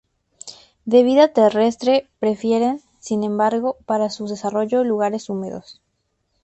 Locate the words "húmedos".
5.29-5.79